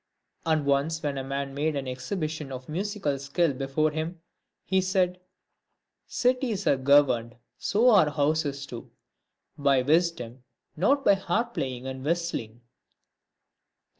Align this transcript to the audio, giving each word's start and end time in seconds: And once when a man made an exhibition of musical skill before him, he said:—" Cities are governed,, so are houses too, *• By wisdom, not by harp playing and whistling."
And 0.47 0.65
once 0.65 1.03
when 1.03 1.19
a 1.19 1.23
man 1.23 1.53
made 1.53 1.75
an 1.75 1.87
exhibition 1.87 2.51
of 2.51 2.67
musical 2.67 3.19
skill 3.19 3.53
before 3.53 3.91
him, 3.91 4.19
he 4.65 4.81
said:—" 4.81 5.19
Cities 6.07 6.65
are 6.65 6.75
governed,, 6.75 7.35
so 7.59 7.87
are 7.91 8.09
houses 8.09 8.65
too, 8.65 8.89
*• 9.59 9.63
By 9.63 9.83
wisdom, 9.83 10.43
not 10.75 11.05
by 11.05 11.13
harp 11.13 11.53
playing 11.53 11.85
and 11.85 12.03
whistling." 12.03 12.61